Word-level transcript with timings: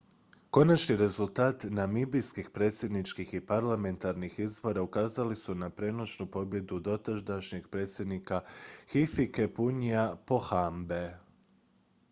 konačni 0.55 0.95
rezultati 0.99 1.67
namibijskih 1.79 2.47
predsjedničkih 2.53 3.33
i 3.33 3.41
parlamentarnih 3.51 4.39
izbora 4.45 4.85
ukazali 4.87 5.35
su 5.41 5.55
na 5.55 5.69
premoćnu 5.69 6.27
pobjedu 6.31 6.79
dotadašnjeg 6.79 7.67
predsjednika 7.69 8.41
hifikepunyea 8.95 10.07
pohambe 10.25 11.03